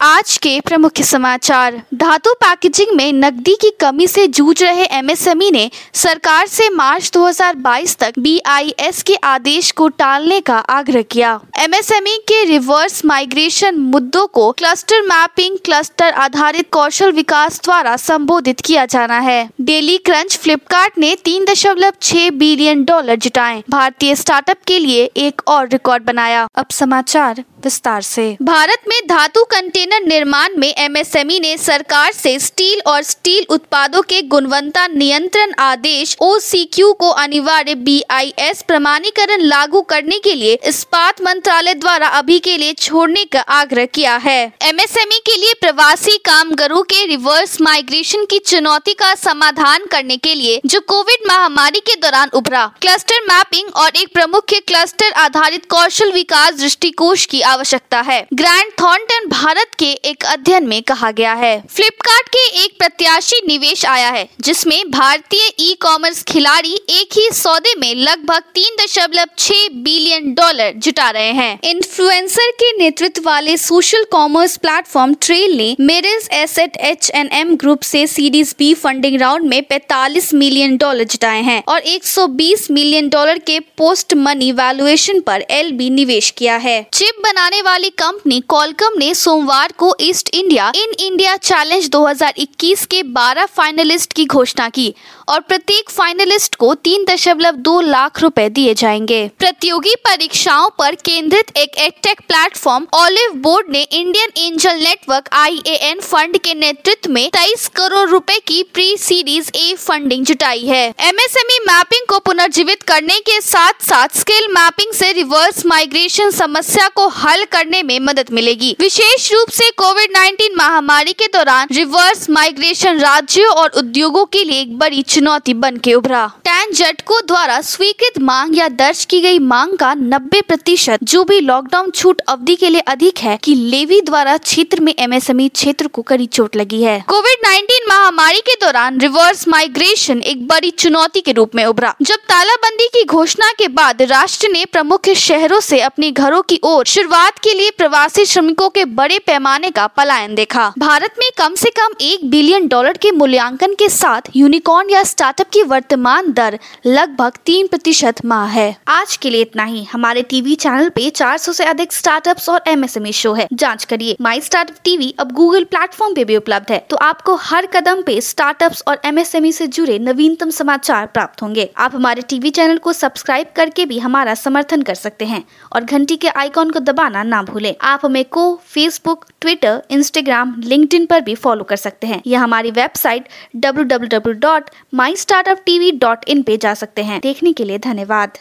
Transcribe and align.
आज 0.00 0.36
के 0.36 0.60
प्रमुख 0.60 1.00
समाचार। 1.00 1.82
धातु 1.94 2.32
पैकेजिंग 2.32 2.96
में 2.96 3.12
नकदी 3.12 3.54
की 3.54 3.70
कमी 3.80 4.06
से 4.06 4.26
जूझ 4.26 4.62
रहे 4.62 4.84
एमएसएमई 4.84 5.50
ने 5.50 5.70
सरकार 5.94 6.46
से 6.46 6.70
मार्च 6.70 7.10
2022 7.10 7.96
तक 7.96 8.12
बीआईएस 8.18 9.02
के 9.02 9.14
आदेश 9.14 9.70
को 9.70 9.88
टालने 9.88 10.40
का 10.40 10.58
आग्रह 10.58 11.02
किया। 11.02 11.40
एमएसएमई 11.58 12.16
के 12.28 12.44
रिवर्स 12.44 13.04
माइग्रेशन 13.04 13.74
मुद्दों 13.74 14.26
को 14.26 14.52
क्लस्टर 14.52 15.02
मैपिंग 15.02 15.58
क्लस्टर 15.64 16.12
आधारित 16.12 16.68
कौशल 16.70 17.12
विकास 17.12 17.60
द्वारा 17.64 17.96
संबोधित 17.96 18.60
किया 18.60 18.86
जाना 18.86 19.18
है। 19.18 19.50
डेली 19.60 19.98
क्रंच 19.98 20.38
फ्लिपकार्ट 20.38 20.98
ने 20.98 21.16
तीन 21.24 21.44
दशमलव 21.44 21.92
छह 22.02 22.30
बिलियन 22.30 22.84
डॉलर 22.84 23.16
जुटाए। 23.16 23.62
भारतीय 23.70 24.14
स्टार्टअप 24.14 24.58
के 24.66 24.78
लिए 24.78 25.04
एक 25.04 25.42
और 25.46 25.68
रिकॉर्ड 25.68 26.04
बनाया। 26.04 26.48
अब 26.54 26.66
समाचार। 26.70 27.44
विस्तार 27.64 28.02
से। 28.02 28.36
भारत 28.42 28.82
में 28.88 28.98
धातु 29.08 29.42
कंटेनर 29.44 30.06
निर्माण 30.06 30.56
में 30.56 30.68
एमएसएमई 30.68 31.38
ने 31.40 31.56
सरकार 31.58 32.12
से 32.12 32.38
स्टील 32.38 32.80
और 32.86 33.02
स्टील 33.02 33.46
उत्पादों 33.50 34.02
के 34.02 34.20
गुणवत्ता 34.24 34.86
नियंत्रण 34.86 35.52
आदेश 35.58 36.16
ओसीक्यू 36.20 36.92
को 36.92 37.08
अनिवार्य 37.18 37.74
बीआईएस 37.74 38.62
प्रमाणीकरण 38.62 39.42
लागू 39.42 39.80
करने 39.82 40.18
के 40.18 40.34
लिए 40.34 40.58
इस्पात 40.64 41.22
मंत्रालय 41.22 41.74
द्वारा 41.74 42.08
अभी 42.18 42.38
के 42.38 42.56
लिए 42.56 42.72
छोड़ने 42.72 43.24
का 43.24 43.40
आग्रह 43.40 43.86
किया 43.86 44.16
है। 44.16 44.40
एमएसएमई 44.62 45.18
के 45.26 45.36
लिए 45.36 45.54
प्रवासी 45.60 46.16
कामगारों 46.24 46.82
के 46.82 47.04
रिवर्स 47.06 47.60
माइग्रेशन 47.60 48.24
की 48.24 48.38
चुनौती 48.38 48.94
का 48.94 49.14
समाधान 49.14 49.86
करने 49.86 50.16
के 50.16 50.34
लिए 50.34 50.60
जो 50.66 50.80
कोविड 50.88 51.28
महामारी 51.28 51.80
के 51.80 51.94
दौरान 51.96 52.30
उभरा। 52.34 52.66
क्लस्टर 52.80 53.24
मैपिंग 53.24 53.74
और 53.76 53.96
एक 53.96 54.12
प्रमुख 54.14 54.54
क्लस्टर 54.68 55.12
आधारित 55.18 55.64
कौशल 55.70 56.12
विकास 56.12 56.54
दृष्टिकोष 56.54 57.24
की 57.26 57.40
आवश्यकता 57.48 58.00
है। 58.00 58.20
ग्रैंड 58.34 58.72
थॉन्टन 58.80 59.28
भारत 59.28 59.74
के 59.78 59.90
एक 60.04 60.24
अध्ययन 60.26 60.66
में 60.66 60.82
कहा 60.82 61.10
गया 61.12 61.32
है। 61.34 61.52
फ्लिपकार्ट 61.70 62.28
के 62.28 62.46
एक 62.64 62.78
प्रत्याशी 62.78 63.40
निवेश 63.46 63.84
आया 63.86 64.08
है, 64.10 64.28
जिसमें 64.40 64.90
भारतीय 64.90 65.52
ई 65.60 65.74
कॉमर्स 65.80 66.22
खिलाड़ी 66.22 66.74
एक 66.90 67.16
ही 67.16 67.28
सौदे 67.32 67.74
में 67.78 67.94
लगभग 67.94 68.42
तीन 68.54 68.76
दशमलव 68.80 69.26
छह 69.38 69.68
बिलियन 69.82 70.32
डॉलर 70.34 70.72
जुटा 70.76 71.08
रहे 71.10 71.32
हैं। 71.32 71.58
इन्फ्लुएंसर 71.64 72.50
के 72.60 72.72
नेतृत्व 72.78 73.22
वाले 73.24 73.56
सोशल 73.58 74.04
कॉमर्स 74.12 74.56
प्लेटफॉर्म 74.56 75.14
ट्रेल 75.20 75.56
ने 75.56 75.74
मेरिस 75.80 76.28
asset 76.32 76.76
H 76.82 77.10
N 77.14 77.28
M 77.32 77.54
group 77.56 77.82
से 77.82 78.06
सीरीज़ 78.06 78.54
बी 78.58 78.72
फंडिंग 78.74 79.20
राउंड 79.20 79.48
में 79.48 79.60
45 79.62 80.32
मिलियन 80.34 80.76
डॉलर 80.76 81.04
जुटाए 81.04 81.42
हैं 81.42 81.62
और 81.68 81.80
120 81.86 82.70
मिलियन 82.70 83.08
डॉलर 83.08 83.38
के 83.46 83.58
पोस्ट 83.78 84.14
मनी 84.16 84.50
वैल्यूएशन 84.52 85.20
पर 85.20 85.44
एल 85.50 85.72
निवेश 85.92 86.30
किया 86.30 86.56
है। 86.56 86.76
चिप 86.92 87.22
बना 87.22 87.37
बनाने 87.38 87.60
वाली 87.62 87.88
कंपनी 87.90 88.38
कॉलकम 88.40 88.98
ने 88.98 89.14
सोमवार 89.14 89.72
को 89.78 89.94
east 90.00 90.30
India 90.34 90.72
in 90.76 90.92
India 90.98 91.36
challenge 91.36 91.88
2021 91.90 92.84
के 92.86 93.02
12 93.14 93.46
फाइनलिस्ट 93.46 94.12
की 94.12 94.24
घोषणा 94.26 94.68
की। 94.68 94.94
और 95.28 95.40
प्रत्येक 95.40 95.90
फाइनलिस्ट 95.90 96.54
को 96.54 96.74
तीन 96.74 97.04
दशमलव 97.08 97.52
दो 97.52 97.80
लाख 97.80 98.20
रुपए 98.20 98.48
दिए 98.48 98.74
जाएँगे। 98.74 99.30
प्रतियोगी 99.38 99.94
परीक्षाओं 99.94 100.68
पर 100.78 100.94
केंद्रित 100.94 101.56
एक 101.56 101.78
एडटेक 101.78 102.20
प्लेटफॉर्म 102.20 102.86
ऑलिव 102.94 103.32
बोर्ड 103.36 103.66
ने 103.70 103.82
Indian 103.82 104.30
angel 104.38 104.76
network 104.76 105.28
IAN 105.32 106.00
fund 106.00 106.38
के 106.38 106.54
नेतृत्व 106.54 107.10
में 107.10 107.28
तेईस 107.30 107.68
करोड़ 107.68 108.08
रुपए 108.08 108.38
की 108.46 108.62
प्री 108.62 108.96
सीरीज़ 108.96 109.50
ए 109.56 109.74
फंडिंग 109.74 110.24
जुटाई 110.24 110.64
है। 110.66 110.94
एमएसएमई 111.00 111.58
मैपिंग 111.64 112.06
को 112.08 112.18
पुनर्जीवित 112.18 112.82
करने 112.82 113.18
के 113.18 113.40
साथ 113.40 113.72
साथ 113.82 114.16
स्किल 114.18 114.48
मैपिंग 114.48 114.92
से 114.92 115.12
रिवर्स 115.12 115.66
माइग्रेशन 115.66 116.30
समस्या 116.30 116.88
को 116.88 117.08
हल 117.08 117.44
करने 117.44 117.82
में 117.82 117.98
मदद 118.00 118.30
मिलेगी। 118.32 118.76
विशेष 118.80 119.32
रूप 119.32 119.48
से 119.50 119.70
कोविड 119.70 120.10
19 120.12 120.56
महामारी 120.56 121.12
के 121.12 121.26
दौरान 121.26 121.68
रिवर्स 121.72 122.30
माइग्रेशन 122.30 122.98
राज्यों 122.98 123.52
और 123.52 123.70
उद्योगों 123.76 124.24
के 124.24 124.44
लिए 124.44 124.60
एक 124.60 124.78
बड़ी 124.78 125.02
चुनौती 125.18 125.52
बन 125.54 125.76
के 125.76 125.94
उभरा। 125.94 126.26
टैन 126.44 126.72
जटको 126.72 127.20
द्वारा 127.20 127.60
स्वीकृत 127.60 128.18
मांग 128.18 128.56
या 128.58 128.68
दर्ज 128.68 129.04
की 129.04 129.20
गई 129.20 129.38
मांग 129.38 129.72
का 129.76 129.92
90 129.94 130.40
प्रतिशत 130.40 130.98
जो 131.02 131.22
भी 131.24 131.40
लॉकडाउन 131.40 131.90
छूट 131.90 132.20
अवधि 132.28 132.54
के 132.56 132.68
लिए 132.70 132.80
अधिक 132.80 133.18
है 133.18 133.36
कि 133.36 133.54
लेवी 133.54 134.00
द्वारा 134.00 134.36
क्षेत्र 134.36 134.80
में 134.80 134.92
एमएसएमई 134.98 135.48
क्षेत्र 135.48 135.86
को 135.86 136.02
कड़ी 136.02 136.26
चोट 136.26 136.56
लगी 136.56 136.82
है। 136.82 137.00
कोविड 137.08 137.46
19 137.46 137.88
महामारी 137.88 138.40
के 138.40 138.54
दौरान 138.54 139.00
रिवर्स 139.00 139.46
माइग्रेशन 139.48 140.20
एक 140.22 140.46
बड़ी 140.46 140.70
चुनौती 140.70 141.20
के 141.20 141.32
रूप 141.32 141.54
में 141.54 141.64
उभरा। 141.64 141.94
जब 142.02 142.22
तालाबंदी 142.28 142.86
की 142.86 143.04
घोषणा 143.04 143.50
के 143.52 143.68
बाद 143.72 144.02
राष्ट्र 144.02 144.48
ने 144.48 144.64
प्रमुख 144.64 145.08
शहरों 145.16 145.60
से 145.60 145.80
अपने 145.80 146.10
घरों 146.10 146.42
की 146.42 146.60
ओर 146.64 146.86
शुरुआत 146.86 147.38
के 147.38 147.54
लिए 147.54 147.70
प्रवासी 147.70 148.24
श्रमिकों 148.24 148.68
के 148.68 148.84
बड़े 148.84 149.18
पैमाने 149.18 149.70
का 149.70 149.86
पलायन 149.86 150.34
देखा। 150.34 150.72
भारत 150.78 151.14
में 151.18 151.28
कम 151.38 151.54
से 151.54 151.70
कम 151.70 151.94
एक 152.00 152.30
बिलियन 152.30 152.68
डॉलर 152.68 152.96
के 152.96 153.10
मूल्यांकन 153.10 153.74
के 153.74 153.88
साथ 153.88 154.30
यूनिकॉर्न 154.36 154.90
या 154.90 155.04
स्टार्टअप 155.08 155.46
की 155.48 155.62
वर्तमान 155.62 156.32
दर 156.32 156.58
लगभग 156.86 157.32
तीन 157.46 157.66
प्रतिशत 157.66 158.14
माह 158.24 158.46
है। 158.46 158.76
आज 158.88 159.16
के 159.16 159.30
लिए 159.30 159.40
इतना 159.42 159.64
ही। 159.64 159.84
हमारे 159.84 160.22
टीवी 160.22 160.54
चैनल 160.54 160.88
पे 160.88 161.08
400 161.10 161.52
से 161.52 161.64
अधिक 161.64 161.92
स्टार्टअप्स 161.92 162.48
और 162.48 162.62
एमएसएमई 162.68 163.12
शो 163.12 163.32
है। 163.32 163.46
जाँच 163.52 163.84
करिए। 163.84 164.16
माई 164.20 164.40
स्टार्टअप 164.40 164.76
टीवी 164.84 165.14
अब 165.18 165.32
गूगल 165.32 165.64
प्लेटफॉर्म 165.64 166.14
पे 166.14 166.24
भी 166.24 166.36
उपलब्ध 166.36 166.72
है। 166.72 166.78
तो 166.90 166.96
आपको 166.96 167.34
हर 167.34 167.66
कदम 167.66 168.02
पे 168.02 168.20
स्टार्टअप्स 168.20 168.82
और 168.88 169.00
एमएसएमई 169.04 169.52
से 169.52 169.66
जुड़े 169.66 169.98
नवीनतम 169.98 170.50
समाचार 170.50 171.06
प्राप्त 171.06 171.42
होंगे। 171.42 171.70
आप 171.76 171.94
हमारे 171.94 172.22
टीवी 172.22 172.50
चैनल 172.50 172.78
को 172.78 172.92
सब्सक्राइब 172.92 173.46
करके 173.56 173.84
भी 173.84 173.98
हमारा 173.98 174.34
समर्थन 174.34 174.82
कर 174.82 174.94
सकते 174.94 175.24
हैं 175.24 175.44
और 175.72 175.84
घंटी 175.84 176.16
के 176.16 176.28
आइकॉन 176.28 176.70
को 176.70 176.80
दबाना 176.80 177.22
ना 177.22 177.42
भूलें। 177.42 177.74
आप 177.82 178.00
हमें 178.04 178.24
को 178.24 178.60
फेसबुक 178.66 179.24
ट्विटर 179.40 179.82
इंस्टाग्राम 179.90 180.54
लिंक्डइन 180.64 181.06
पर 181.06 181.20
भी 181.20 181.34
फॉलो 181.34 181.64
कर 181.64 181.76
सकते 181.76 182.06
हैं। 182.06 182.22
यह 182.26 182.42
हमारी 182.42 182.70
website 182.70 183.28
W 183.56 184.56
my 184.98 185.16
startup 185.16 185.58
TV 185.66 185.90
dot 185.92 186.24
in 186.28 186.42
पे 186.42 186.56
जा 186.56 186.74
सकते 186.74 187.02
हैं। 187.02 187.20
देखने 187.20 187.52
के 187.52 187.64
लिए 187.64 187.78
धन्यवाद। 187.78 188.38